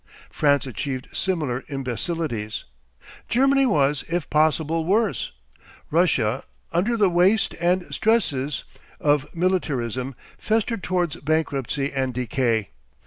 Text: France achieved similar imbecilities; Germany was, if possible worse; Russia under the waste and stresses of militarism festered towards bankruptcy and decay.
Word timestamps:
France 0.31 0.65
achieved 0.65 1.07
similar 1.13 1.63
imbecilities; 1.69 2.63
Germany 3.29 3.67
was, 3.67 4.03
if 4.09 4.31
possible 4.31 4.83
worse; 4.83 5.31
Russia 5.91 6.43
under 6.71 6.97
the 6.97 7.07
waste 7.07 7.53
and 7.61 7.85
stresses 7.93 8.63
of 8.99 9.27
militarism 9.35 10.15
festered 10.39 10.81
towards 10.81 11.17
bankruptcy 11.17 11.93
and 11.93 12.15
decay. 12.15 12.69